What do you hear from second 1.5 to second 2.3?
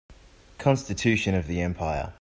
empire.